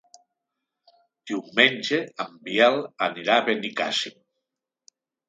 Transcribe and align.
Diumenge 1.31 1.99
en 2.25 2.39
Biel 2.47 2.79
anirà 3.09 3.37
a 3.37 3.45
Benicàssim. 3.51 4.17